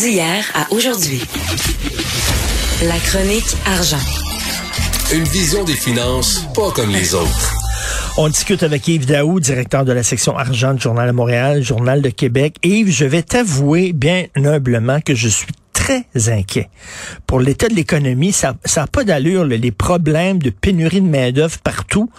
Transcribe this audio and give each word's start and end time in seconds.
D'hier 0.00 0.50
à 0.54 0.72
aujourd'hui. 0.72 1.20
La 2.84 2.98
chronique 3.00 3.54
argent. 3.66 3.98
Une 5.12 5.24
vision 5.24 5.62
des 5.64 5.74
finances 5.74 6.46
pas 6.54 6.70
comme 6.70 6.90
les 6.90 7.14
autres. 7.14 7.54
On 8.16 8.28
discute 8.28 8.62
avec 8.62 8.88
Yves 8.88 9.04
Daou, 9.04 9.40
directeur 9.40 9.84
de 9.84 9.92
la 9.92 10.02
section 10.02 10.38
argent 10.38 10.72
du 10.72 10.80
Journal 10.80 11.08
de 11.08 11.12
Montréal, 11.12 11.62
Journal 11.62 12.00
de 12.00 12.08
Québec. 12.08 12.56
Yves, 12.62 12.90
je 12.90 13.04
vais 13.04 13.22
t'avouer 13.22 13.92
bien 13.92 14.24
humblement 14.36 15.02
que 15.02 15.14
je 15.14 15.28
suis 15.28 15.46
très 15.90 16.30
inquiet. 16.30 16.68
Pour 17.26 17.40
l'état 17.40 17.68
de 17.68 17.74
l'économie, 17.74 18.32
ça 18.32 18.54
n'a 18.76 18.86
pas 18.86 19.04
d'allure, 19.04 19.44
les 19.44 19.72
problèmes 19.72 20.38
de 20.38 20.50
pénurie 20.50 21.00
de 21.00 21.06
main-d'œuvre 21.06 21.58
partout. 21.62 22.10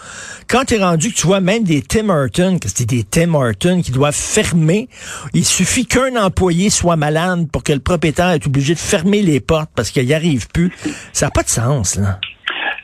Quand 0.48 0.64
tu 0.66 0.74
es 0.74 0.78
rendu 0.78 1.10
que 1.10 1.14
tu 1.14 1.26
vois 1.26 1.40
même 1.40 1.64
des 1.64 1.82
Tim 1.82 2.08
Hortons, 2.08 2.58
que 2.58 2.68
c'est 2.68 2.88
des 2.88 3.04
Tim 3.04 3.34
Hortons 3.34 3.80
qui 3.82 3.92
doivent 3.92 4.14
fermer, 4.14 4.88
il 5.32 5.44
suffit 5.44 5.86
qu'un 5.86 6.16
employé 6.16 6.70
soit 6.70 6.96
malade 6.96 7.48
pour 7.50 7.62
que 7.62 7.72
le 7.72 7.80
propriétaire 7.80 8.30
est 8.30 8.46
obligé 8.46 8.74
de 8.74 8.78
fermer 8.78 9.22
les 9.22 9.40
portes 9.40 9.70
parce 9.74 9.90
qu'il 9.90 10.04
n'y 10.06 10.14
arrive 10.14 10.48
plus. 10.48 10.70
Ça 11.12 11.26
n'a 11.26 11.30
pas 11.30 11.42
de 11.42 11.48
sens, 11.48 11.96
là. 11.96 12.18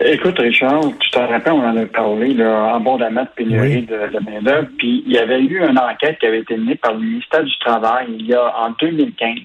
Écoute, 0.01 0.39
Richard, 0.39 0.81
tu 1.01 1.11
te 1.11 1.19
rappelles, 1.19 1.53
on 1.53 1.65
en 1.65 1.77
a 1.77 1.85
parlé 1.87 2.33
là, 2.33 2.77
abondamment 2.77 3.25
de 3.25 3.29
pénurie 3.35 3.83
de, 3.83 4.17
de 4.17 4.25
main-d'œuvre. 4.25 4.69
Puis 4.79 5.03
il 5.05 5.13
y 5.13 5.19
avait 5.19 5.41
eu 5.41 5.59
une 5.59 5.79
enquête 5.79 6.19
qui 6.21 6.27
avait 6.27 6.41
été 6.41 6.57
menée 6.57 6.77
par 6.77 6.95
le 6.95 7.01
ministère 7.01 7.43
du 7.43 7.59
Travail 7.59 8.07
il 8.17 8.27
y 8.27 8.35
a 8.35 8.55
en 8.61 8.71
2015 8.81 9.39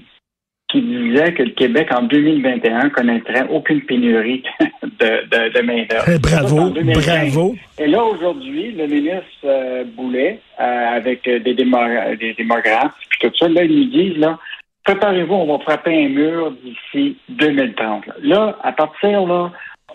qui 0.74 0.82
disait 0.82 1.34
que 1.34 1.44
le 1.44 1.52
Québec 1.52 1.90
en 1.96 2.02
2021 2.02 2.90
connaîtrait 2.90 3.46
aucune 3.52 3.82
pénurie 3.82 4.42
de, 4.82 4.90
de, 5.30 5.54
de 5.54 5.62
main-d'œuvre. 5.62 6.06
Eh, 6.08 6.18
bravo, 6.18 6.72
bravo. 6.72 7.56
Et 7.78 7.88
là, 7.88 8.04
aujourd'hui, 8.04 8.72
le 8.72 8.88
ministre 8.88 9.46
euh, 9.46 9.84
Boulet, 9.96 10.40
euh, 10.60 10.96
avec 10.98 11.24
des, 11.26 11.40
des 11.40 11.54
démographes, 11.54 12.96
puis 13.08 13.20
tout 13.22 13.32
ça, 13.38 13.48
là, 13.50 13.64
ils 13.64 13.80
nous 13.82 13.92
disent, 13.92 14.18
là, 14.18 14.40
préparez-vous, 14.84 15.34
on 15.34 15.58
va 15.58 15.64
frapper 15.64 16.06
un 16.06 16.10
mur 16.10 16.52
d'ici 16.64 17.18
2030. 17.30 18.08
Là. 18.08 18.14
là, 18.24 18.58
à 18.64 18.72
partir 18.72 19.28
là, 19.28 19.52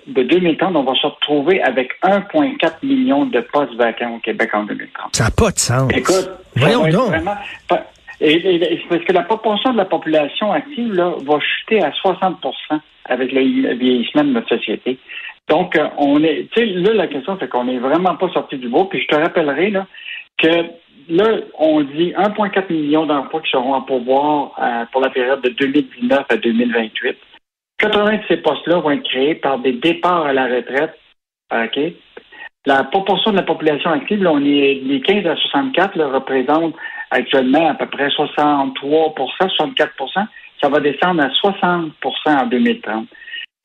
de 0.07 0.23
2030, 0.23 0.77
on 0.77 0.85
va 0.85 0.95
se 0.95 1.07
retrouver 1.09 1.61
avec 1.61 1.91
1,4 2.05 2.87
million 2.87 3.27
de 3.27 3.41
postes 3.41 3.75
vacants 3.75 4.15
au 4.15 4.21
Québec 4.21 4.51
en 4.53 4.63
2030. 4.63 5.17
Ça 5.17 5.25
n'a 5.25 5.31
pas 5.31 5.51
de 5.51 5.59
sens. 5.59 5.91
Écoute, 5.93 6.31
Voyons 6.55 6.87
donc. 6.89 7.09
Vraiment, 7.09 7.37
et, 8.21 8.81
parce 8.89 9.05
que 9.05 9.13
la 9.13 9.23
proportion 9.23 9.73
de 9.73 9.77
la 9.77 9.85
population 9.85 10.53
active 10.53 10.93
là, 10.93 11.15
va 11.25 11.39
chuter 11.41 11.83
à 11.83 11.91
60% 11.91 12.81
avec 13.05 13.33
le 13.33 13.75
vieillissement 13.75 14.25
de 14.25 14.31
notre 14.31 14.49
société. 14.49 14.99
Donc, 15.49 15.77
euh, 15.77 15.89
on 15.97 16.23
est, 16.23 16.49
là, 16.57 16.93
la 16.95 17.07
question, 17.07 17.37
c'est 17.41 17.49
qu'on 17.49 17.65
n'est 17.65 17.79
vraiment 17.79 18.17
pas 18.17 18.29
sorti 18.31 18.57
du 18.57 18.69
bois. 18.69 18.89
Puis 18.89 19.03
je 19.03 19.07
te 19.07 19.17
rappellerai 19.17 19.71
là, 19.71 19.87
que 20.37 20.65
là, 21.09 21.41
on 21.59 21.83
dit 21.83 22.13
1,4 22.13 22.71
million 22.73 23.07
d'emplois 23.07 23.41
qui 23.41 23.51
seront 23.51 23.75
en 23.75 23.83
pouvoir 23.83 24.53
euh, 24.61 24.85
pour 24.93 25.01
la 25.01 25.11
période 25.11 25.41
de 25.41 25.51
2019 25.51 26.27
à 26.29 26.37
2028. 26.37 27.17
80 27.79 28.17
de 28.17 28.23
ces 28.29 28.37
postes-là 28.39 28.81
vont 28.81 28.91
être 28.91 29.09
créés 29.09 29.37
par 29.37 29.59
des 29.59 29.73
départs 29.73 30.27
à 30.27 30.33
la 30.33 30.47
retraite. 30.47 30.99
OK? 31.51 31.79
La 32.67 32.85
proportion 32.85 33.31
de 33.31 33.37
la 33.37 33.45
population 33.45 33.91
active, 33.91 34.23
là, 34.23 34.33
on 34.33 34.45
est 34.45 34.83
les 34.85 35.01
15 35.01 35.27
à 35.27 35.37
64 35.37 35.97
là, 35.97 36.09
représentent 36.09 36.75
actuellement 37.11 37.71
à 37.71 37.75
peu 37.75 37.87
près 37.87 38.09
63% 38.09 38.75
64% 38.75 40.27
Ça 40.61 40.69
va 40.69 40.81
descendre 40.81 41.23
à 41.23 41.29
60% 41.29 41.93
en 42.27 42.47
2030. 42.47 43.07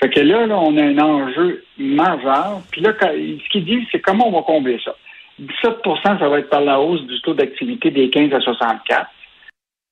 Fait 0.01 0.09
que 0.09 0.19
là, 0.19 0.45
là, 0.45 0.59
on 0.59 0.77
a 0.77 0.83
un 0.83 0.97
enjeu 0.99 1.63
majeur. 1.77 2.61
Puis 2.71 2.81
là, 2.81 2.93
ce 2.99 3.49
qu'il 3.49 3.65
dit, 3.65 3.87
c'est 3.91 3.99
comment 3.99 4.27
on 4.27 4.31
va 4.31 4.41
combler 4.41 4.79
ça? 4.83 4.95
17% 5.39 6.19
ça 6.19 6.29
va 6.29 6.39
être 6.39 6.49
par 6.49 6.61
la 6.61 6.79
hausse 6.79 7.01
du 7.03 7.19
taux 7.21 7.33
d'activité 7.33 7.89
des 7.89 8.09
15 8.09 8.33
à 8.33 8.39
64. 8.39 9.09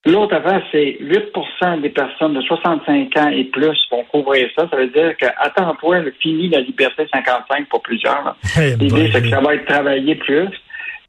L'autre 0.05 0.36
affaire, 0.36 0.63
c'est 0.71 0.97
8% 0.99 1.81
des 1.81 1.89
personnes 1.89 2.33
de 2.33 2.41
65 2.41 3.17
ans 3.17 3.30
et 3.30 3.43
plus 3.45 3.77
vont 3.91 4.03
couvrir 4.05 4.49
ça. 4.55 4.67
Ça 4.69 4.75
veut 4.75 4.88
dire 4.88 5.15
qu'à 5.15 5.31
temps 5.55 5.75
toi, 5.75 5.97
fini 6.19 6.49
la 6.49 6.61
liberté 6.61 7.08
55 7.13 7.69
pour 7.69 7.83
plusieurs. 7.83 8.36
Eh 8.59 8.75
L'idée, 8.77 9.11
c'est 9.11 9.21
que 9.21 9.30
ça 9.30 9.41
va 9.41 9.53
être 9.53 9.65
travaillé 9.65 10.15
plus. 10.15 10.49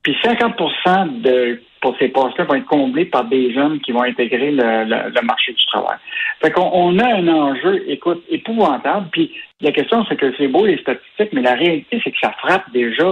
Puis 0.02 0.14
50% 0.22 1.22
de 1.22 1.62
pour 1.82 1.94
ces 1.98 2.08
postes-là 2.08 2.44
vont 2.44 2.54
être 2.54 2.64
comblés 2.66 3.04
par 3.04 3.24
des 3.24 3.52
jeunes 3.52 3.80
qui 3.80 3.92
vont 3.92 4.02
intégrer 4.02 4.52
le, 4.52 4.84
le, 4.84 5.10
le 5.10 5.22
marché 5.22 5.52
du 5.52 5.66
travail. 5.66 5.98
Fait 6.40 6.50
qu'on 6.52 6.70
on 6.72 6.98
a 6.98 7.06
un 7.16 7.28
enjeu, 7.28 7.84
écoute, 7.88 8.22
épouvantable. 8.30 9.08
Puis 9.10 9.32
la 9.60 9.72
question, 9.72 10.04
c'est 10.08 10.16
que 10.16 10.32
c'est 10.38 10.48
beau 10.48 10.64
les 10.64 10.78
statistiques, 10.78 11.32
mais 11.32 11.42
la 11.42 11.54
réalité, 11.54 12.00
c'est 12.02 12.12
que 12.12 12.18
ça 12.22 12.32
frappe 12.38 12.70
déjà 12.72 13.08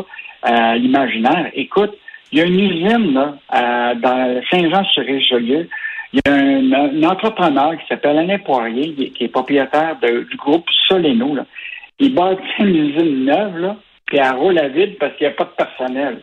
euh, 0.48 0.75
l'imaginaire. 0.76 1.50
Écoute, 1.54 1.92
il 2.32 2.38
y 2.38 2.42
a 2.42 2.47
une 2.47 2.60
usine 2.60 3.12
là, 3.12 3.34
euh, 3.54 3.94
dans 3.97 4.41
Saint-Jean-sur-Richelieu. 4.50 5.69
Il 6.12 6.20
y 6.25 6.28
a 6.28 6.32
un, 6.32 6.72
un 6.72 7.02
entrepreneur 7.04 7.76
qui 7.78 7.87
s'appelle 7.88 8.19
Alain 8.19 8.38
Poirier, 8.38 8.94
qui 8.94 9.25
est 9.25 9.28
propriétaire 9.28 9.97
de, 10.00 10.22
du 10.31 10.37
groupe 10.37 10.66
Soleno. 10.88 11.34
Là. 11.34 11.44
Il 11.98 12.14
bâtit 12.14 12.42
une 12.60 12.76
usine 12.76 13.25
neuve, 13.25 13.58
là, 13.58 13.76
puis 14.06 14.19
elle 14.19 14.34
roule 14.37 14.58
à 14.58 14.69
vide 14.69 14.97
parce 14.98 15.14
qu'il 15.16 15.26
n'y 15.26 15.32
a 15.32 15.37
pas 15.37 15.44
de 15.44 15.64
personnel. 15.64 16.20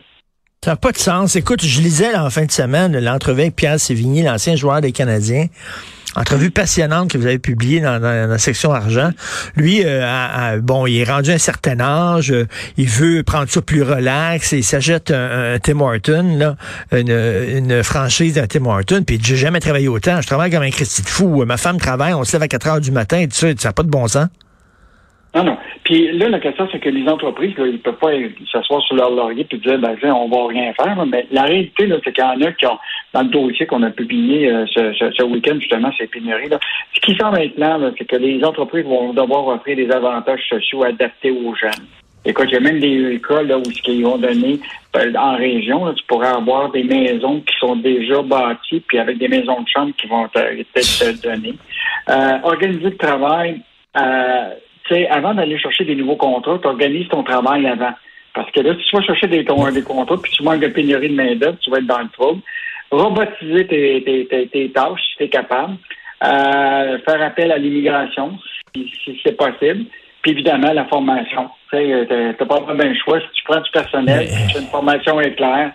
Ça 0.64 0.72
n'a 0.72 0.76
pas 0.76 0.90
de 0.90 0.98
sens. 0.98 1.36
Écoute, 1.36 1.64
je 1.64 1.80
lisais 1.80 2.16
en 2.16 2.30
fin 2.30 2.44
de 2.44 2.50
semaine 2.50 2.98
l'entrevue 2.98 3.42
avec 3.42 3.54
Pierre 3.54 3.78
Sévigny, 3.78 4.22
l'ancien 4.22 4.56
joueur 4.56 4.80
des 4.80 4.90
Canadiens. 4.90 5.46
Entrevue 6.16 6.50
passionnante 6.50 7.12
que 7.12 7.18
vous 7.18 7.26
avez 7.26 7.38
publiée 7.38 7.80
dans, 7.80 8.00
dans, 8.00 8.28
la 8.28 8.38
section 8.38 8.72
argent. 8.72 9.10
Lui, 9.54 9.82
euh, 9.84 10.58
bon, 10.60 10.86
il 10.86 10.98
est 10.98 11.04
rendu 11.04 11.30
à 11.30 11.34
un 11.34 11.38
certain 11.38 11.78
âge, 11.78 12.32
euh, 12.32 12.48
il 12.76 12.88
veut 12.88 13.22
prendre 13.22 13.48
ça 13.48 13.62
plus 13.62 13.84
relax, 13.84 14.52
et 14.52 14.58
il 14.58 14.64
s'achète 14.64 15.12
un, 15.12 15.54
un, 15.54 15.58
Tim 15.60 15.78
Horton, 15.80 16.36
là, 16.36 16.56
une, 16.90 17.10
une 17.10 17.84
franchise 17.84 18.34
d'un 18.34 18.48
Tim 18.48 18.64
Horton, 18.66 19.04
puis 19.06 19.20
j'ai 19.22 19.36
jamais 19.36 19.60
travaillé 19.60 19.86
autant. 19.86 20.20
Je 20.20 20.26
travaille 20.26 20.50
comme 20.50 20.64
un 20.64 20.70
Christy 20.70 21.02
de 21.02 21.08
fou. 21.08 21.44
Ma 21.44 21.56
femme 21.56 21.78
travaille, 21.78 22.14
on 22.14 22.24
se 22.24 22.32
lève 22.32 22.42
à 22.42 22.48
4 22.48 22.66
heures 22.66 22.80
du 22.80 22.90
matin, 22.90 23.18
et 23.18 23.28
tout 23.28 23.36
ça, 23.36 23.46
ça 23.56 23.68
n'a 23.68 23.72
pas 23.72 23.84
de 23.84 23.90
bon 23.90 24.08
sens. 24.08 24.26
Non, 25.36 25.44
non. 25.44 25.56
Puis 25.88 26.12
là, 26.12 26.28
la 26.28 26.38
question, 26.38 26.68
c'est 26.70 26.80
que 26.80 26.90
les 26.90 27.08
entreprises, 27.08 27.56
là, 27.56 27.66
ils 27.66 27.72
ne 27.72 27.78
peuvent 27.78 27.96
pas 27.96 28.10
s'asseoir 28.52 28.82
sur 28.82 28.94
leur 28.94 29.10
laurier 29.10 29.46
et 29.50 29.56
dire, 29.56 29.78
ben, 29.78 29.96
on 30.12 30.28
va 30.28 30.46
rien 30.48 30.70
faire. 30.74 31.06
Mais 31.06 31.26
la 31.30 31.44
réalité, 31.44 31.86
là, 31.86 31.96
c'est 32.04 32.12
qu'il 32.12 32.22
y 32.22 32.26
en 32.26 32.42
a 32.42 32.52
qui 32.52 32.66
ont, 32.66 32.78
dans 33.14 33.22
le 33.22 33.28
dossier 33.28 33.64
qu'on 33.64 33.82
a 33.82 33.90
publié 33.90 34.50
euh, 34.50 34.66
ce, 34.66 34.92
ce, 34.92 35.10
ce 35.12 35.22
week-end, 35.22 35.56
justement, 35.58 35.90
ces 35.96 36.06
pénuries, 36.06 36.50
là, 36.50 36.58
ce 36.92 37.00
qui 37.00 37.14
là, 37.14 37.78
là 37.78 37.90
c'est 37.96 38.04
que 38.04 38.16
les 38.16 38.44
entreprises 38.44 38.84
vont 38.84 39.14
devoir 39.14 39.46
offrir 39.46 39.76
des 39.76 39.90
avantages 39.90 40.46
sociaux 40.50 40.84
adaptés 40.84 41.30
aux 41.30 41.54
jeunes. 41.54 41.86
Écoute, 42.26 42.48
il 42.48 42.54
y 42.54 42.56
a 42.58 42.60
même 42.60 42.80
des 42.80 43.18
cas 43.26 43.42
là, 43.42 43.56
où 43.56 43.64
ce 43.64 43.80
qu'ils 43.80 44.04
vont 44.04 44.18
donner 44.18 44.60
euh, 44.94 45.12
en 45.14 45.36
région, 45.36 45.86
là, 45.86 45.94
tu 45.94 46.04
pourrais 46.04 46.28
avoir 46.28 46.70
des 46.70 46.84
maisons 46.84 47.40
qui 47.40 47.54
sont 47.58 47.76
déjà 47.76 48.20
bâties, 48.20 48.82
puis 48.86 48.98
avec 48.98 49.16
des 49.16 49.28
maisons 49.28 49.62
de 49.62 49.68
chambre 49.68 49.94
qui 49.96 50.06
vont 50.06 50.28
peut-être 50.28 50.70
te 50.74 51.22
donner. 51.26 51.54
Euh, 52.10 52.38
organiser 52.42 52.90
le 52.90 52.96
travail. 52.98 53.62
Euh, 53.96 54.50
sais, 54.94 55.08
avant 55.08 55.34
d'aller 55.34 55.58
chercher 55.58 55.84
des 55.84 55.94
nouveaux 55.94 56.16
contrats, 56.16 56.58
tu 56.60 56.66
organises 56.66 57.08
ton 57.08 57.22
travail 57.22 57.66
avant. 57.66 57.92
Parce 58.34 58.50
que 58.50 58.60
là, 58.60 58.74
si 58.74 58.84
tu 58.84 58.96
vas 58.96 59.02
chercher 59.02 59.26
des, 59.26 59.44
ton, 59.44 59.70
des 59.70 59.82
contrats 59.82 60.16
puis 60.22 60.30
tu 60.30 60.42
manques 60.42 60.60
de 60.60 60.68
pénurie 60.68 61.08
de 61.08 61.14
main-d'œuvre, 61.14 61.58
tu 61.60 61.70
vas 61.70 61.78
être 61.78 61.86
dans 61.86 61.98
le 61.98 62.08
trouble. 62.08 62.42
Robotiser 62.90 63.66
tes, 63.66 64.02
tes, 64.04 64.26
tes, 64.26 64.46
tes 64.48 64.70
tâches 64.70 65.00
si 65.10 65.16
tu 65.18 65.24
es 65.24 65.28
capable. 65.28 65.76
Euh, 66.24 66.98
faire 67.04 67.22
appel 67.22 67.52
à 67.52 67.58
l'immigration 67.58 68.38
si, 68.74 68.92
si 69.04 69.20
c'est 69.24 69.36
possible. 69.36 69.84
Puis 70.22 70.32
évidemment, 70.32 70.72
la 70.72 70.84
formation. 70.86 71.48
Tu 71.70 71.78
sais, 71.78 72.34
t'as 72.38 72.46
pas 72.46 72.60
vraiment 72.60 72.84
le 72.84 72.94
choix. 72.94 73.20
Si 73.20 73.26
tu 73.34 73.44
prends 73.44 73.60
du 73.60 73.70
personnel, 73.70 74.20
Mais... 74.20 74.26
si 74.26 74.46
tu 74.48 74.56
as 74.56 74.60
une 74.60 74.66
formation 74.66 75.20
est 75.20 75.34
claire, 75.34 75.72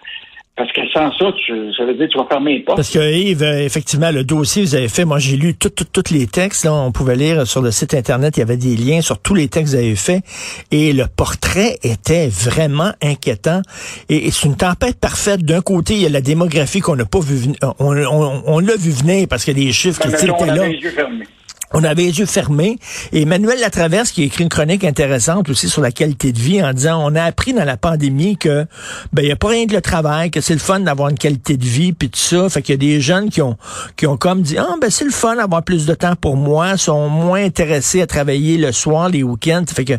parce 0.56 0.72
que 0.72 0.82
sans 0.94 1.12
ça, 1.18 1.32
tu, 1.46 1.74
ça 1.74 1.84
veut 1.84 1.96
dire 1.96 2.08
que 2.08 2.12
tu 2.12 2.18
vas 2.20 2.28
fermer 2.30 2.54
les 2.54 2.60
portes. 2.60 2.78
Parce 2.78 2.92
que 2.92 3.00
Yves, 3.00 3.42
euh, 3.42 3.66
effectivement, 3.66 4.12
le 4.12 4.24
dossier 4.24 4.62
vous 4.64 4.76
avez 4.76 4.88
fait, 4.88 5.04
moi 5.04 5.18
j'ai 5.18 5.36
lu 5.36 5.56
tous 5.56 5.72
les 6.12 6.28
textes, 6.28 6.66
là, 6.66 6.74
on 6.74 6.92
pouvait 6.92 7.16
lire 7.16 7.48
sur 7.48 7.62
le 7.62 7.72
site 7.72 7.96
Internet, 7.96 8.38
il 8.38 8.42
y 8.42 8.44
avait 8.44 8.58
des 8.58 8.76
liens 8.76 9.02
sur 9.02 9.18
tous 9.18 9.34
les 9.34 9.48
textes 9.48 9.74
que 9.74 9.80
vous 9.80 9.84
avez 9.84 9.96
faits, 9.96 10.24
et 10.70 10.94
le 10.94 11.06
portrait 11.08 11.80
était 11.82 12.28
vraiment 12.28 12.92
inquiétant. 13.02 13.62
Et, 14.10 14.28
et 14.28 14.32
c'est 14.32 14.48
une 14.48 14.56
tempête 14.56 15.00
parfaite. 15.00 15.44
D'un 15.44 15.62
côté, 15.62 15.96
il 15.96 16.02
y 16.02 16.06
a 16.06 16.10
la 16.10 16.22
démographie 16.22 16.82
qu'on 16.82 16.96
n'a 16.96 17.06
pas 17.06 17.20
vu 17.20 17.54
on, 17.62 17.74
on, 17.80 18.44
on 18.46 18.60
l'a 18.60 18.76
vu 18.76 18.92
venir 18.92 19.28
parce 19.28 19.46
qu'il 19.46 19.58
y 19.58 19.62
a 19.62 19.66
des 19.66 19.72
chiffres 19.72 20.02
qui 20.02 20.08
étaient 20.08 20.28
là. 20.28 20.68
Les 20.68 20.78
yeux 20.78 20.92
fermés. 20.92 21.26
On 21.74 21.84
avait 21.84 22.04
les 22.04 22.20
yeux 22.20 22.26
fermés. 22.26 22.78
Et 23.12 23.24
Emmanuel 23.24 23.60
Latraverse, 23.60 24.12
qui 24.12 24.22
a 24.22 24.26
écrit 24.26 24.44
une 24.44 24.50
chronique 24.50 24.84
intéressante 24.84 25.50
aussi 25.50 25.70
sur 25.70 25.82
la 25.82 25.92
qualité 25.92 26.32
de 26.32 26.40
vie, 26.40 26.64
en 26.64 26.72
disant, 26.74 27.04
on 27.04 27.16
a 27.16 27.24
appris 27.24 27.54
dans 27.54 27.66
la 27.66 27.78
pandémie 27.78 28.38
que, 28.38 28.66
ben, 29.12 29.24
il 29.24 29.26
n'y 29.26 29.32
a 29.32 29.36
pas 29.36 29.50
rien 29.50 29.66
que 29.66 29.74
le 29.74 29.82
travail, 29.82 30.32
que 30.32 30.40
c'est 30.40 30.54
le 30.54 30.60
fun 30.60 30.80
d'avoir 30.82 31.10
une 31.10 31.18
qualité 31.18 31.58
de 31.58 31.66
vie, 31.66 31.94
puis 31.94 32.10
tout 32.10 32.20
ça. 32.20 32.50
Fait 32.50 32.62
qu'il 32.62 32.74
y 32.74 32.78
a 32.78 32.78
des 32.78 33.02
jeunes 33.02 33.30
qui 33.30 33.42
ont, 33.42 33.58
qui 33.98 34.06
ont 34.06 34.18
comme 34.18 34.42
dit, 34.42 34.58
ah, 34.58 34.76
ben, 34.80 34.90
c'est 34.90 35.06
le 35.06 35.12
fun 35.12 35.36
d'avoir 35.36 35.64
plus 35.64 35.86
de 35.86 35.94
temps 35.94 36.16
pour 36.16 36.38
moi, 36.38 36.78
sont 36.78 37.10
moins 37.10 37.44
intéressés 37.44 38.02
à 38.02 38.08
travailler 38.08 38.58
le 38.58 38.72
soir, 38.72 39.10
les 39.10 39.24
week-ends. 39.24 39.66
Fait 39.68 39.86
que 39.86 39.94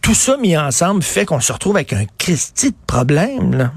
tout 0.00 0.14
ça 0.14 0.36
mis 0.38 0.56
ensemble 0.56 1.02
fait 1.02 1.26
qu'on 1.26 1.40
se 1.40 1.52
retrouve 1.52 1.76
avec 1.76 1.92
un 1.92 2.04
Christi 2.18 2.70
de 2.70 2.76
problème, 2.86 3.54
là. 3.54 3.72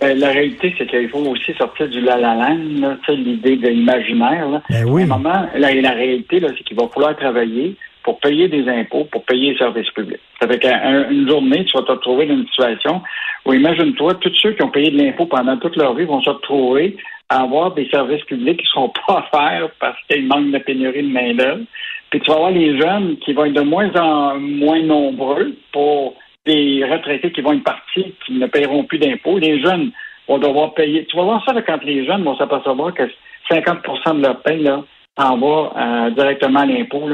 Ben, 0.00 0.18
la 0.18 0.28
réalité, 0.30 0.74
c'est 0.78 0.86
qu'il 0.86 1.08
faut 1.08 1.18
aussi 1.18 1.52
sortir 1.54 1.88
du 1.88 2.00
la 2.00 2.16
la 2.16 2.34
land, 2.34 2.96
l'idée 3.08 3.56
de 3.56 3.68
l'imaginaire. 3.68 4.62
Ben 4.70 4.84
oui. 4.86 5.02
À 5.02 5.04
un 5.04 5.08
moment, 5.08 5.46
la, 5.54 5.74
la 5.74 5.92
réalité, 5.92 6.40
c'est 6.40 6.64
qu'il 6.64 6.76
va 6.76 6.88
falloir 6.88 7.16
travailler 7.16 7.76
pour 8.02 8.18
payer 8.20 8.48
des 8.48 8.68
impôts, 8.68 9.04
pour 9.04 9.24
payer 9.24 9.52
les 9.52 9.58
services 9.58 9.90
publics. 9.90 10.20
Ça 10.40 10.48
fait 10.48 10.58
qu'une 10.58 11.28
journée, 11.28 11.64
tu 11.64 11.76
vas 11.76 11.84
te 11.84 11.92
retrouver 11.92 12.26
dans 12.26 12.34
une 12.34 12.46
situation 12.46 13.02
où, 13.44 13.52
imagine-toi, 13.52 14.14
tous 14.14 14.34
ceux 14.40 14.52
qui 14.52 14.62
ont 14.62 14.70
payé 14.70 14.90
de 14.90 14.96
l'impôt 14.96 15.26
pendant 15.26 15.56
toute 15.58 15.76
leur 15.76 15.94
vie 15.94 16.04
vont 16.04 16.22
se 16.22 16.30
retrouver 16.30 16.96
à 17.28 17.42
avoir 17.42 17.74
des 17.74 17.88
services 17.90 18.24
publics 18.24 18.58
qui 18.58 18.64
ne 18.64 18.82
sont 18.82 18.92
pas 19.06 19.28
offerts 19.32 19.70
parce 19.78 19.98
qu'il 20.08 20.26
manque 20.26 20.50
de 20.50 20.58
pénurie 20.58 21.02
de 21.02 21.12
main-d'œuvre. 21.12 21.64
Puis 22.10 22.20
tu 22.20 22.30
vas 22.30 22.36
avoir 22.36 22.50
les 22.50 22.78
jeunes 22.78 23.16
qui 23.18 23.32
vont 23.32 23.44
être 23.44 23.52
de 23.52 23.60
moins 23.60 23.90
en 23.94 24.38
moins 24.38 24.82
nombreux 24.82 25.54
pour 25.72 26.16
des 26.46 26.84
retraités 26.84 27.32
qui 27.32 27.40
vont 27.40 27.52
être 27.52 27.64
partis, 27.64 28.14
qui 28.26 28.32
ne 28.32 28.46
paieront 28.46 28.84
plus 28.84 28.98
d'impôts. 28.98 29.38
Les 29.38 29.60
jeunes 29.60 29.90
vont 30.28 30.38
devoir 30.38 30.74
payer. 30.74 31.06
Tu 31.06 31.16
vas 31.16 31.24
voir 31.24 31.44
ça 31.44 31.54
quand 31.62 31.82
les 31.84 32.06
jeunes 32.06 32.24
vont 32.24 32.36
s'apercevoir 32.36 32.94
que 32.94 33.02
50% 33.50 34.16
de 34.16 34.22
leur 34.22 34.42
paie 34.42 34.58
là, 34.58 34.84
en 35.16 35.36
va 35.38 35.72
euh, 35.76 36.10
directement 36.10 36.60
à 36.60 36.66
l'impôt. 36.66 37.08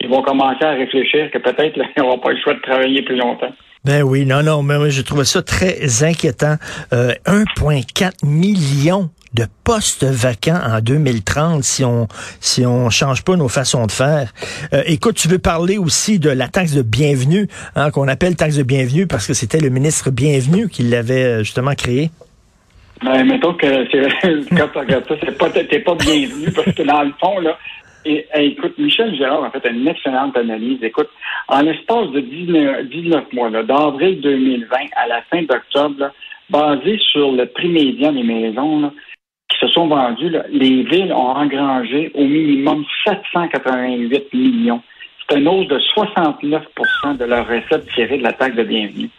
Ils 0.00 0.08
vont 0.08 0.22
commencer 0.22 0.64
à 0.64 0.72
réfléchir 0.72 1.30
que 1.30 1.38
peut-être 1.38 1.76
ils 1.96 2.02
n'auront 2.02 2.18
pas 2.18 2.30
le 2.30 2.38
choix 2.38 2.54
de 2.54 2.60
travailler 2.60 3.02
plus 3.02 3.16
longtemps. 3.16 3.52
Ben 3.84 4.02
oui, 4.02 4.26
non, 4.26 4.42
non, 4.42 4.62
mais 4.62 4.90
je 4.90 5.02
trouve 5.02 5.22
ça 5.24 5.40
très 5.42 6.04
inquiétant. 6.04 6.56
1,4 6.92 8.06
euh, 8.06 8.10
million 8.24 9.10
de 9.34 9.44
postes 9.64 10.04
vacants 10.04 10.60
en 10.64 10.80
2030 10.80 11.62
si 11.62 11.84
on 11.84 12.08
si 12.40 12.64
on 12.66 12.90
change 12.90 13.24
pas 13.24 13.36
nos 13.36 13.48
façons 13.48 13.86
de 13.86 13.92
faire. 13.92 14.32
Euh, 14.72 14.82
écoute, 14.86 15.16
tu 15.16 15.28
veux 15.28 15.38
parler 15.38 15.78
aussi 15.78 16.18
de 16.18 16.30
la 16.30 16.48
taxe 16.48 16.74
de 16.74 16.82
bienvenue, 16.82 17.48
hein, 17.76 17.90
qu'on 17.90 18.08
appelle 18.08 18.36
taxe 18.36 18.56
de 18.56 18.62
bienvenue 18.62 19.06
parce 19.06 19.26
que 19.26 19.34
c'était 19.34 19.60
le 19.60 19.70
ministre 19.70 20.10
Bienvenu 20.10 20.68
qui 20.68 20.82
l'avait 20.82 21.24
euh, 21.24 21.38
justement 21.40 21.74
créé? 21.74 22.10
Ben, 23.04 23.24
mettons 23.24 23.54
que 23.54 23.66
quand 24.56 24.68
tu 24.72 24.78
regardes 24.78 25.06
ça, 25.08 25.14
c'est 25.20 25.38
pas 25.38 25.50
t'es 25.50 25.80
pas 25.80 25.94
bienvenu 25.94 26.50
parce 26.52 26.72
que 26.72 26.82
dans 26.82 27.02
le 27.02 27.12
fond 27.20 27.38
là, 27.40 27.56
et, 28.04 28.26
écoute, 28.34 28.78
Michel 28.78 29.14
Gérard 29.16 29.44
a 29.44 29.50
fait 29.50 29.68
une 29.68 29.86
excellente 29.86 30.36
analyse. 30.36 30.82
Écoute, 30.82 31.10
en 31.48 31.60
l'espace 31.60 32.10
de 32.12 32.20
19, 32.20 33.32
mois, 33.32 33.50
d'avril 33.50 34.20
2020 34.20 34.76
à 34.96 35.06
la 35.08 35.22
fin 35.22 35.42
d'octobre, 35.42 36.10
basé 36.48 36.98
sur 37.10 37.32
le 37.32 37.46
prix 37.46 37.68
médian 37.68 38.12
des 38.12 38.22
maisons 38.22 38.92
se 39.60 39.68
sont 39.68 39.88
vendues, 39.88 40.34
les 40.50 40.82
villes 40.84 41.12
ont 41.12 41.34
engrangé 41.36 42.10
au 42.14 42.24
minimum 42.24 42.84
788 43.04 44.32
millions. 44.32 44.82
C'est 45.28 45.38
une 45.38 45.48
hausse 45.48 45.68
de 45.68 45.78
69% 45.78 47.16
de 47.18 47.24
leurs 47.24 47.46
recettes 47.46 47.86
tirées 47.94 48.18
de 48.18 48.22
la 48.22 48.32
taxe 48.32 48.56
de 48.56 48.62
bienvenue. 48.62 49.10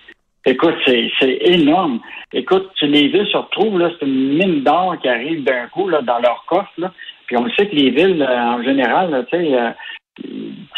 Écoute, 0.46 0.76
c'est 0.86 1.12
énorme. 1.42 2.00
Écoute, 2.34 2.70
les 2.82 3.10
villes 3.10 3.28
se 3.28 3.38
retrouvent, 3.38 3.82
c'est 4.00 4.06
une 4.06 4.38
mine 4.38 4.64
d'or 4.64 4.96
qui 5.02 5.10
arrive 5.10 5.44
d'un 5.44 5.68
coup 5.68 5.90
là, 5.90 6.02
dans 6.02 6.20
leur 6.20 6.46
coffre. 6.48 6.72
Là. 6.78 6.92
Puis 7.28 7.38
on 7.38 7.48
sait 7.52 7.68
que 7.68 7.76
les 7.76 7.92
villes, 7.92 8.22
euh, 8.22 8.40
en 8.40 8.64
général, 8.64 9.28
euh, 9.34 9.72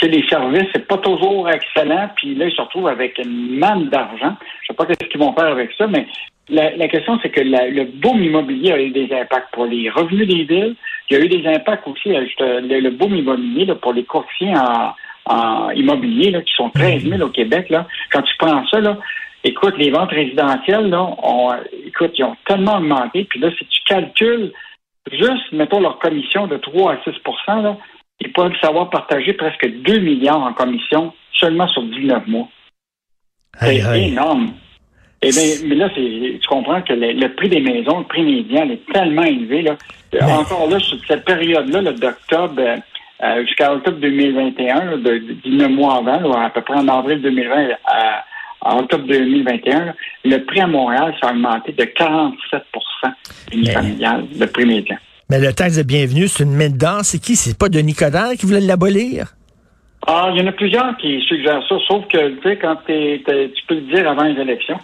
les 0.02 0.28
services, 0.28 0.68
c'est 0.74 0.88
pas 0.88 0.98
toujours 0.98 1.50
excellent. 1.50 2.10
Puis 2.16 2.36
là, 2.36 2.48
ils 2.48 2.56
se 2.56 2.62
retrouvent 2.62 2.88
avec 2.88 3.18
une 3.20 3.60
manne 3.60 3.90
d'argent. 3.90 4.36
Je 4.62 4.68
sais 4.68 4.74
pas 4.74 4.86
qu'est-ce 4.86 5.08
qu'ils 5.10 5.22
vont 5.22 5.34
faire 5.34 5.48
avec 5.48 5.72
ça, 5.78 5.88
mais 5.88 6.08
la, 6.52 6.88
question, 6.88 7.18
c'est 7.22 7.30
que 7.30 7.42
le 7.42 7.86
boom 7.86 8.22
immobilier 8.22 8.72
a 8.74 8.82
eu 8.82 8.92
des 8.92 9.10
impacts 9.14 9.52
pour 9.54 9.66
les 9.66 9.90
revenus 9.90 10.28
des 10.28 10.44
villes. 10.44 10.76
Il 11.10 11.18
y 11.18 11.22
a 11.22 11.24
eu 11.24 11.30
des 11.30 11.48
impacts 11.48 11.88
aussi, 11.88 12.16
euh, 12.16 12.62
le, 12.62 12.90
boom 12.90 13.16
immobilier 13.16 13.68
pour 13.82 13.94
les 13.94 14.04
courtiers 14.04 14.54
en, 14.56 15.70
immobilier, 15.72 16.32
qui 16.44 16.54
sont 16.56 16.70
13 16.72 17.04
000 17.04 17.22
au 17.22 17.30
Québec. 17.30 17.70
Là. 17.70 17.88
Quand 18.12 18.22
tu 18.22 18.34
prends 18.38 18.66
ça, 18.68 18.80
là, 18.80 18.98
écoute, 19.44 19.76
les 19.78 19.92
ventes 19.92 20.12
résidentielles, 20.12 20.90
là, 20.90 21.02
ont, 21.02 21.52
écoute, 21.86 22.12
ils 22.18 22.24
ont 22.24 22.36
tellement 22.46 22.78
augmenté. 22.78 23.24
Puis 23.26 23.40
là, 23.40 23.50
si 23.58 23.66
tu 23.66 23.80
calcules 23.86 24.52
juste, 25.12 25.52
mettons, 25.54 25.80
leur 25.80 26.00
commission 26.00 26.48
de 26.48 26.58
3 26.58 26.94
à 26.94 27.04
6 27.04 27.12
là, 27.48 27.78
ils 28.20 28.34
peuvent 28.34 28.56
savoir 28.62 28.90
partager 28.90 29.34
presque 29.34 29.68
2 29.68 30.00
milliards 30.00 30.44
en 30.44 30.54
commission 30.54 31.14
seulement 31.34 31.68
sur 31.70 31.84
19 31.84 32.28
mois. 32.28 32.48
C'est 33.60 33.78
énorme. 33.78 34.54
Eh 35.24 35.30
bien, 35.30 35.44
mais 35.68 35.76
là, 35.76 35.90
tu 35.90 36.40
comprends 36.50 36.82
que 36.82 36.94
le, 36.94 37.28
prix 37.36 37.50
des 37.50 37.62
maisons, 37.62 38.00
le 38.00 38.06
prix 38.06 38.24
médian 38.24 38.68
est 38.70 38.92
tellement 38.92 39.24
élevé. 39.24 39.62
Là. 39.62 39.78
Encore 40.22 40.68
là, 40.68 40.80
sur 40.80 40.98
cette 41.08 41.26
période-là, 41.26 41.92
d'octobre 41.92 42.56
euh, 42.60 42.78
euh, 43.24 43.46
jusqu'à 43.46 43.72
octobre 43.72 44.00
2021, 44.00 44.98
de, 44.98 45.18
19 45.44 45.72
mois 45.72 45.98
avant, 45.98 46.34
à 46.34 46.50
peu 46.50 46.62
près 46.62 46.74
en 46.74 46.88
avril 46.88 47.22
2020 47.22 47.68
à, 47.86 48.24
en 48.62 48.80
octobre 48.80 49.06
2021, 49.08 49.94
le 50.26 50.38
prix 50.40 50.62
à 50.62 50.68
Montréal 50.68 51.14
s'est 51.22 51.30
augmenté 51.30 51.72
de 51.72 51.84
47 51.84 52.64
familial, 53.74 54.26
le 54.40 54.46
prix 54.48 54.66
médian. 54.66 54.98
Mais 55.30 55.40
le 55.40 55.54
taxe 55.54 55.78
de 55.78 55.84
bienvenue, 55.84 56.28
c'est 56.28 56.44
une 56.44 56.56
mine 56.56 56.78
d'or. 56.78 57.02
C'est 57.04 57.20
qui? 57.20 57.36
C'est 57.36 57.58
pas 57.58 57.70
Denis 57.70 57.94
Coderre 57.94 58.34
qui 58.40 58.48
voulait 58.48 58.60
l'abolir? 58.60 59.36
Ah, 60.08 60.32
il 60.34 60.42
y 60.42 60.44
en 60.44 60.48
a 60.48 60.52
plusieurs 60.52 60.98
qui 60.98 61.22
suggèrent 61.28 61.64
ça, 61.70 61.76
sauf 61.88 62.08
que, 62.08 62.30
tu 62.30 62.42
sais, 62.42 62.58
quand 62.58 62.76
tu 62.88 63.62
peux 63.68 63.76
le 63.76 63.94
dire 63.94 64.10
avant 64.10 64.24
les 64.24 64.40
élections. 64.42 64.80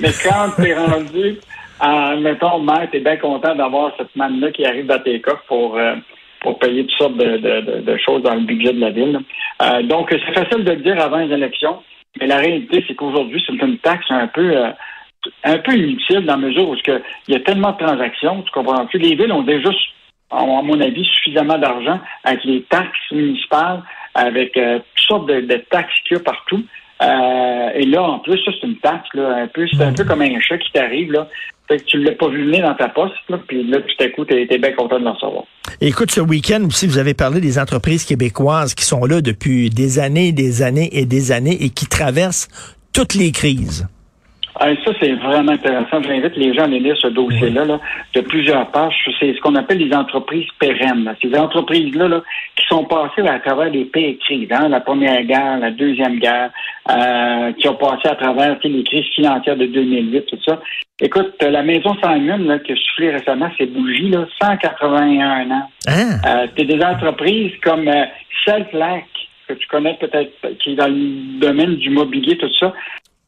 Mais 0.00 0.10
quand 0.22 0.50
tu 0.56 0.68
es 0.68 0.74
rendu 0.74 1.38
à, 1.80 2.16
mettons, 2.16 2.60
maire, 2.60 2.88
tu 2.90 2.98
es 2.98 3.00
bien 3.00 3.16
content 3.16 3.54
d'avoir 3.54 3.92
cette 3.98 4.14
manne-là 4.16 4.50
qui 4.52 4.64
arrive 4.64 4.86
dans 4.86 5.00
tes 5.00 5.20
coffres 5.20 5.44
pour, 5.46 5.76
euh, 5.76 5.94
pour 6.40 6.58
payer 6.58 6.86
toutes 6.86 6.98
sortes 6.98 7.16
de, 7.16 7.96
choses 8.04 8.22
dans 8.22 8.34
le 8.34 8.42
budget 8.42 8.72
de 8.72 8.80
la 8.80 8.90
ville. 8.90 9.20
Euh, 9.62 9.82
donc, 9.82 10.08
c'est 10.10 10.34
facile 10.34 10.64
de 10.64 10.72
le 10.72 10.82
dire 10.82 11.00
avant 11.00 11.18
les 11.18 11.32
élections. 11.32 11.82
Mais 12.20 12.26
la 12.26 12.38
réalité, 12.38 12.84
c'est 12.86 12.94
qu'aujourd'hui, 12.94 13.42
c'est 13.44 13.54
une 13.54 13.78
taxe 13.78 14.06
un 14.10 14.28
peu 14.28 14.56
euh, 14.56 14.70
un 15.42 15.58
peu 15.58 15.72
inutile 15.72 16.26
dans 16.26 16.36
la 16.36 16.48
mesure 16.48 16.68
où 16.68 16.76
il 16.86 17.34
y 17.34 17.36
a 17.36 17.40
tellement 17.40 17.72
de 17.72 17.78
transactions, 17.78 18.42
tu 18.42 18.50
comprends 18.52 18.86
plus. 18.86 18.98
Les 18.98 19.14
villes 19.14 19.32
ont 19.32 19.42
déjà, 19.42 19.70
à 20.30 20.44
mon 20.44 20.80
avis, 20.80 21.04
suffisamment 21.04 21.56
d'argent 21.58 21.98
avec 22.24 22.44
les 22.44 22.62
taxes 22.64 23.10
municipales, 23.10 23.82
avec 24.14 24.52
toutes 24.52 25.06
sortes 25.08 25.26
de, 25.26 25.56
taxes 25.70 25.94
qu'il 26.06 26.18
y 26.18 26.20
a 26.20 26.22
partout. 26.22 26.62
Euh, 27.02 27.70
et 27.74 27.86
là, 27.86 28.02
en 28.02 28.18
plus, 28.20 28.38
ça, 28.44 28.52
c'est 28.60 28.66
une 28.66 28.78
taxe, 28.78 29.08
là, 29.14 29.42
un 29.42 29.46
peu, 29.48 29.66
c'est 29.66 29.82
un 29.82 29.92
peu 29.92 30.04
comme 30.04 30.22
un 30.22 30.40
chat 30.40 30.58
qui 30.58 30.70
t'arrive, 30.72 31.12
là. 31.12 31.28
Fait 31.66 31.78
que 31.78 31.84
tu 31.84 31.96
ne 31.96 32.04
l'as 32.04 32.12
pas 32.12 32.28
vu 32.28 32.44
venir 32.44 32.66
dans 32.66 32.74
ta 32.74 32.88
poste, 32.88 33.14
là, 33.28 33.38
puis 33.48 33.64
là, 33.64 33.78
tout 33.80 34.04
à 34.04 34.08
coup, 34.08 34.24
tu 34.24 34.34
es, 34.34 34.58
bien 34.58 34.72
content 34.72 35.00
de 35.00 35.04
l'en 35.04 35.18
savoir. 35.18 35.44
Écoute, 35.80 36.10
ce 36.10 36.20
week-end 36.20 36.62
aussi, 36.66 36.86
vous 36.86 36.98
avez 36.98 37.14
parlé 37.14 37.40
des 37.40 37.58
entreprises 37.58 38.04
québécoises 38.04 38.74
qui 38.74 38.84
sont 38.84 39.04
là 39.06 39.22
depuis 39.22 39.70
des 39.70 39.98
années, 39.98 40.32
des 40.32 40.62
années 40.62 40.90
et 40.92 41.06
des 41.06 41.32
années 41.32 41.56
et 41.64 41.70
qui 41.70 41.86
traversent 41.86 42.48
toutes 42.92 43.14
les 43.14 43.32
crises. 43.32 43.88
Ah, 44.60 44.68
ça, 44.84 44.92
c'est 45.00 45.12
vraiment 45.14 45.52
intéressant. 45.52 46.02
J'invite 46.02 46.36
les 46.36 46.54
gens 46.54 46.64
à 46.64 46.68
lire 46.68 46.96
ce 46.96 47.08
dossier-là 47.08 47.64
là, 47.64 47.80
de 48.14 48.20
plusieurs 48.20 48.70
pages. 48.70 48.94
C'est 49.18 49.34
ce 49.34 49.40
qu'on 49.40 49.56
appelle 49.56 49.78
les 49.78 49.94
entreprises 49.94 50.46
pérennes. 50.60 51.12
Ces 51.20 51.36
entreprises-là 51.36 52.08
là, 52.08 52.22
qui 52.56 52.64
sont 52.66 52.84
passées 52.84 53.26
à 53.26 53.40
travers 53.40 53.70
les 53.70 53.84
pays 53.84 54.16
crises, 54.18 54.48
hein, 54.52 54.68
la 54.68 54.80
Première 54.80 55.22
Guerre, 55.24 55.58
la 55.58 55.72
Deuxième 55.72 56.18
Guerre, 56.18 56.50
euh, 56.88 57.52
qui 57.52 57.68
ont 57.68 57.74
passé 57.74 58.08
à 58.08 58.14
travers 58.14 58.56
les 58.62 58.84
crises 58.84 59.06
financières 59.14 59.56
de 59.56 59.66
2008, 59.66 60.26
tout 60.26 60.38
ça. 60.46 60.60
Écoute, 61.00 61.34
la 61.42 61.62
maison 61.62 61.96
Simon 62.00 62.38
là, 62.38 62.58
qui 62.60 62.72
a 62.72 62.76
soufflé 62.76 63.10
récemment 63.10 63.50
ses 63.58 63.66
bougies, 63.66 64.10
là, 64.10 64.26
181 64.40 65.50
ans. 65.50 65.68
Hein? 65.88 66.18
Euh, 66.26 66.46
des 66.56 66.84
entreprises 66.84 67.52
comme 67.62 67.88
euh, 67.88 68.04
que 69.48 69.54
tu 69.54 69.66
connais 69.68 69.94
peut-être, 70.00 70.32
qui 70.60 70.72
est 70.72 70.76
dans 70.76 70.88
le 70.88 71.38
domaine 71.38 71.76
du 71.76 71.90
mobilier, 71.90 72.36
tout 72.36 72.50
ça, 72.58 72.72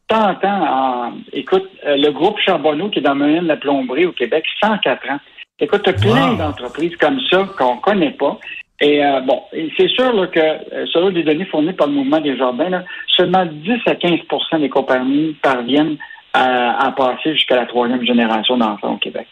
tant 0.07 0.37
en, 0.43 1.13
écoute, 1.33 1.69
euh, 1.85 1.97
le 1.97 2.11
groupe 2.11 2.37
Charbonneau 2.39 2.89
qui 2.89 2.99
est 2.99 3.01
dans 3.01 3.13
le 3.13 3.19
domaine 3.19 3.43
de 3.43 3.47
la 3.47 3.57
plomberie 3.57 4.05
au 4.05 4.11
Québec, 4.11 4.45
104 4.61 5.09
ans. 5.11 5.19
Écoute, 5.59 5.83
tu 5.83 5.89
as 5.89 5.93
plein 5.93 6.33
d'entreprises 6.33 6.95
comme 6.97 7.19
ça 7.29 7.47
qu'on 7.57 7.77
connaît 7.77 8.11
pas. 8.11 8.39
Et 8.79 9.03
euh, 9.03 9.21
bon, 9.21 9.41
c'est 9.75 9.89
sûr 9.89 10.13
là, 10.13 10.27
que 10.27 10.39
euh, 10.39 10.85
selon 10.93 11.09
les 11.09 11.23
données 11.23 11.45
fournies 11.45 11.73
par 11.73 11.87
le 11.87 11.93
mouvement 11.93 12.21
des 12.21 12.37
jardins, 12.37 12.69
là, 12.69 12.83
seulement 13.07 13.45
10 13.45 13.71
à 13.87 13.93
15% 13.93 14.61
des 14.61 14.69
compagnies 14.69 15.35
parviennent 15.41 15.97
à, 16.33 16.93
passer 16.95 17.33
jusqu'à 17.33 17.55
la 17.55 17.65
troisième 17.65 18.05
génération 18.05 18.57
d'enfants 18.57 18.93
au 18.93 18.97
Québec. 18.97 19.25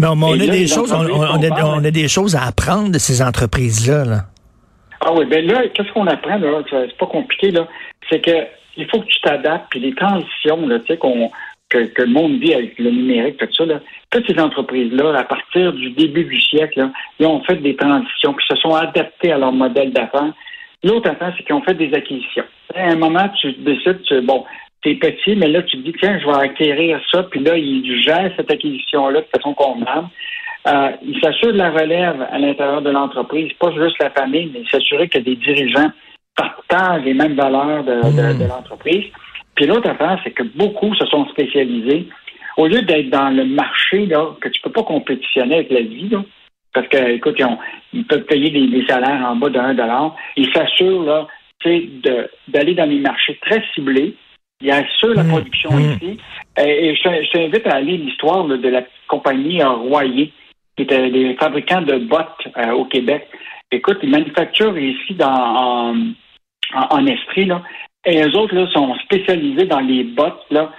Mais 0.00 0.08
on, 0.08 0.20
a 0.32 0.36
des 0.36 0.66
choses, 0.66 0.92
on, 0.92 1.84
a, 1.84 1.90
des 1.92 2.08
choses 2.08 2.34
à 2.34 2.42
apprendre 2.42 2.90
de 2.90 2.98
ces 2.98 3.22
entreprises-là. 3.22 4.04
Là. 4.04 4.16
Ah 5.00 5.12
oui, 5.12 5.24
ben 5.26 5.46
là, 5.46 5.68
qu'est-ce 5.72 5.92
qu'on 5.92 6.08
apprend 6.08 6.36
là? 6.38 6.62
C'est 6.68 6.96
pas 6.98 7.06
compliqué 7.06 7.52
là. 7.52 7.68
C'est 8.10 8.20
que 8.20 8.32
il 8.78 8.86
faut 8.88 9.00
que 9.00 9.06
tu 9.06 9.20
t'adaptes, 9.20 9.66
puis 9.70 9.80
les 9.80 9.94
transitions, 9.94 10.66
là, 10.66 10.78
tu 10.78 10.86
sais, 10.86 10.96
qu'on, 10.96 11.30
que, 11.68 11.78
le 11.98 12.06
monde 12.06 12.38
vit 12.38 12.54
avec 12.54 12.78
le 12.78 12.90
numérique, 12.90 13.36
tout 13.36 13.52
ça, 13.52 13.66
là, 13.66 13.80
toutes 14.10 14.26
ces 14.26 14.40
entreprises-là, 14.40 15.18
à 15.18 15.24
partir 15.24 15.72
du 15.72 15.90
début 15.90 16.24
du 16.24 16.40
siècle, 16.40 16.88
là, 17.18 17.28
ont 17.28 17.42
fait 17.42 17.56
des 17.56 17.76
transitions, 17.76 18.32
puis 18.32 18.46
se 18.48 18.56
sont 18.56 18.74
adaptés 18.74 19.32
à 19.32 19.38
leur 19.38 19.52
modèle 19.52 19.92
d'affaires. 19.92 20.32
L'autre 20.84 21.10
affaire, 21.10 21.34
c'est 21.36 21.44
qu'ils 21.44 21.56
ont 21.56 21.62
fait 21.62 21.74
des 21.74 21.92
acquisitions. 21.92 22.44
À 22.74 22.90
un 22.90 22.96
moment, 22.96 23.28
tu 23.40 23.52
décides, 23.52 24.02
tu, 24.02 24.20
bon, 24.22 24.44
t'es 24.82 24.94
petit, 24.94 25.34
mais 25.34 25.48
là, 25.48 25.62
tu 25.62 25.76
te 25.76 25.82
dis, 25.82 25.92
tiens, 25.98 26.18
je 26.20 26.26
vais 26.26 26.38
acquérir 26.38 27.00
ça, 27.12 27.24
puis 27.24 27.40
là, 27.40 27.56
ils 27.56 28.02
gèrent 28.02 28.32
cette 28.36 28.50
acquisition-là 28.50 29.22
de 29.22 29.26
façon 29.36 29.54
convenable. 29.54 30.08
Euh, 30.68 30.90
ils 31.02 31.20
s'assurent 31.20 31.52
de 31.52 31.58
la 31.58 31.70
relève 31.70 32.26
à 32.30 32.38
l'intérieur 32.38 32.82
de 32.82 32.90
l'entreprise, 32.90 33.52
pas 33.54 33.72
juste 33.72 34.00
la 34.00 34.10
famille, 34.10 34.50
mais 34.52 34.62
s'assurer 34.70 35.08
que 35.08 35.18
des 35.18 35.36
dirigeants 35.36 35.90
partagent 36.38 37.04
les 37.04 37.14
mêmes 37.14 37.34
valeurs 37.34 37.84
de, 37.84 37.94
hmm. 37.94 38.48
l'entreprise. 38.48 39.06
Puis 39.54 39.66
l'autre 39.66 39.90
affaire, 39.90 40.20
c'est 40.22 40.30
que 40.30 40.44
beaucoup 40.44 40.94
se 40.94 41.04
sont 41.06 41.26
spécialisés. 41.28 42.08
Au 42.56 42.66
lieu 42.66 42.82
d'être 42.82 43.10
dans 43.10 43.30
le 43.30 43.44
marché, 43.44 44.06
là, 44.06 44.30
que 44.40 44.48
tu 44.48 44.60
peux 44.62 44.70
pas 44.70 44.82
compétitionner 44.82 45.56
avec 45.56 45.70
la 45.70 45.80
vie, 45.80 46.08
là, 46.08 46.22
parce 46.72 46.88
que, 46.88 47.10
écoute, 47.10 47.40
ils, 47.92 48.04
peuvent 48.04 48.24
payer 48.24 48.50
des, 48.50 48.86
salaires 48.86 49.24
en 49.26 49.36
bas 49.36 49.48
de 49.48 49.58
1 49.58 49.74
dollar. 49.74 50.14
Ils 50.36 50.52
s'assurent, 50.52 51.02
là, 51.02 51.26
d'aller 52.48 52.74
dans 52.74 52.88
les 52.88 53.00
marchés 53.00 53.38
très 53.42 53.62
ciblés. 53.74 54.14
Ils 54.60 54.70
assurent 54.70 55.14
la 55.14 55.24
hmm. 55.24 55.30
production 55.30 55.70
hmm. 55.72 55.80
ici. 55.80 56.18
Et, 56.60 56.94
je, 56.94 57.32
t'invite 57.32 57.66
à 57.66 57.76
aller 57.76 57.96
l'histoire 57.96 58.44
de 58.44 58.68
la 58.68 58.82
compagnie 59.08 59.62
Royer 59.62 60.32
qui 60.76 60.82
étaient 60.84 61.10
des 61.10 61.34
fabricants 61.34 61.82
de 61.82 61.98
bottes 61.98 62.46
au 62.72 62.84
Québec. 62.84 63.28
Écoute, 63.70 63.98
ils 64.02 64.10
manufacturent 64.10 64.78
ici 64.78 65.14
dans, 65.14 65.26
en, 65.26 65.94
en, 66.74 67.06
Estrie, 67.06 67.46
là, 67.46 67.62
et 68.04 68.22
eux 68.22 68.36
autres 68.36 68.54
là, 68.54 68.66
sont 68.72 68.94
spécialisés 69.04 69.66
dans 69.66 69.80
les 69.80 70.04
bottes, 70.04 70.44
là, 70.50 70.70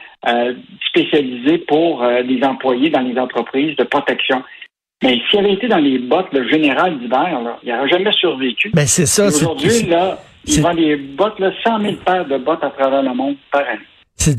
spécialisées 0.89 1.59
pour 1.59 2.03
les 2.03 2.43
employés 2.43 2.89
dans 2.89 3.01
les 3.01 3.17
entreprises 3.17 3.75
de 3.77 3.83
protection. 3.83 4.43
Mais 5.03 5.17
s'il 5.29 5.39
avait 5.39 5.53
été 5.53 5.67
dans 5.67 5.77
les 5.77 5.97
bottes, 5.97 6.27
le 6.33 6.47
général 6.49 6.99
d'hiver, 6.99 7.39
il 7.63 7.71
n'aurait 7.71 7.89
jamais 7.89 8.11
survécu. 8.11 8.69
Ben 8.73 8.85
c'est 8.85 9.05
ça. 9.05 9.27
Aujourd'hui, 9.27 9.83
là, 9.87 10.17
il 10.45 10.61
vend 10.61 10.73
des 10.73 10.95
bottes, 10.95 11.39
là, 11.39 11.51
100 11.63 11.79
000 11.79 11.93
paires 12.05 12.25
de 12.25 12.37
bottes 12.37 12.63
à 12.63 12.69
travers 12.69 13.03
le 13.03 13.13
monde 13.13 13.35
par 13.51 13.61
année. 13.61 13.79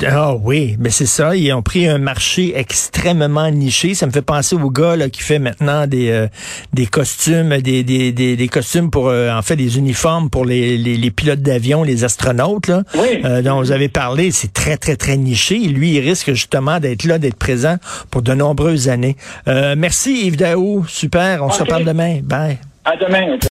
Ah 0.07 0.35
oui, 0.35 0.77
mais 0.79 0.91
c'est 0.91 1.07
ça. 1.07 1.35
Ils 1.35 1.53
ont 1.53 1.63
pris 1.63 1.89
un 1.89 1.99
marché 1.99 2.53
extrêmement 2.57 3.51
niché. 3.51 3.95
Ça 3.95 4.07
me 4.07 4.13
fait 4.13 4.23
penser 4.23 4.55
au 4.57 4.71
gars 4.71 4.97
là, 4.97 5.09
qui 5.09 5.23
fait 5.23 5.39
maintenant 5.39 5.87
des 5.87 6.11
euh, 6.11 6.29
des 6.73 6.87
costumes, 6.87 7.59
des, 7.59 7.83
des, 7.83 8.13
des, 8.13 8.49
costumes 8.49 8.91
pour 8.91 9.09
euh, 9.09 9.31
en 9.33 9.43
fait 9.43 9.57
des 9.57 9.79
uniformes 9.79 10.29
pour 10.31 10.45
les, 10.45 10.77
les, 10.77 11.11
pilotes 11.11 11.41
d'avion, 11.43 11.83
les 11.83 12.05
astronautes 12.05 12.69
là, 12.69 12.83
oui. 12.97 13.21
euh, 13.25 13.43
dont 13.43 13.59
vous 13.59 13.73
avez 13.73 13.89
parlé. 13.89 14.31
C'est 14.31 14.53
très 14.53 14.77
très 14.77 14.97
très 14.97 15.17
niché. 15.17 15.59
lui, 15.59 15.93
il 15.95 16.01
risque 16.01 16.33
justement 16.33 16.79
d'être 16.79 17.05
là, 17.05 17.19
d'être 17.19 17.37
présent 17.37 17.77
pour 18.11 18.23
de 18.23 18.35
nombreuses 18.35 18.89
années. 18.89 19.17
Euh, 19.49 19.75
merci 19.77 20.27
Yves 20.27 20.37
Daou, 20.37 20.85
super. 20.87 21.43
On 21.43 21.51
se 21.51 21.63
reparle 21.63 21.85
demain. 21.85 22.21
Bye. 22.23 22.59
À 22.85 22.97
demain. 22.97 23.39